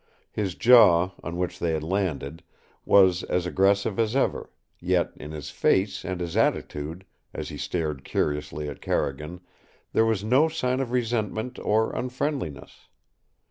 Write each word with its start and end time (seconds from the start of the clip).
His 0.31 0.55
jaw, 0.55 1.11
on 1.21 1.37
which 1.37 1.59
they 1.59 1.73
had 1.73 1.83
landed, 1.83 2.41
was 2.85 3.21
as 3.25 3.45
aggressive 3.45 3.99
as 3.99 4.15
ever, 4.15 4.49
yet 4.79 5.11
in 5.15 5.29
his 5.29 5.51
face 5.51 6.03
and 6.03 6.19
his 6.19 6.35
attitude, 6.35 7.05
as 7.35 7.49
he 7.49 7.57
stared 7.59 8.03
curiously 8.03 8.67
at 8.67 8.81
Carrigan, 8.81 9.41
there 9.93 10.05
was 10.07 10.23
no 10.23 10.49
sign 10.49 10.79
of 10.79 10.89
resentment 10.91 11.59
or 11.59 11.93
unfriendliness. 11.93 12.87